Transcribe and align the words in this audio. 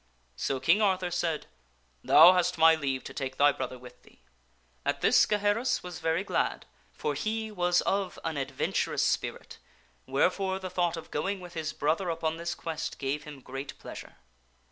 So 0.35 0.59
King 0.59 0.81
Arthur 0.81 1.11
said," 1.11 1.45
Thou 2.03 2.33
hast 2.33 2.57
my 2.57 2.73
leave 2.73 3.03
to 3.03 3.13
take 3.13 3.37
thy 3.37 3.51
brother 3.51 3.77
with 3.77 4.01
thee." 4.01 4.23
At 4.83 5.01
this 5.01 5.27
Gaheris 5.27 5.83
was 5.83 5.99
very 5.99 6.23
glad, 6.23 6.65
for 6.91 7.13
he 7.13 7.51
was 7.51 7.81
of 7.81 8.17
an 8.23 8.35
adventurous 8.35 9.03
spirit, 9.03 9.59
wherefore 10.07 10.57
the 10.57 10.71
thought 10.71 10.97
of 10.97 11.11
going 11.11 11.39
with 11.39 11.53
his 11.53 11.71
brother 11.71 12.09
upon 12.09 12.37
this 12.37 12.55
quest 12.55 12.97
gave 12.97 13.25
him 13.25 13.41
great 13.41 13.77
pleasure. 13.77 14.15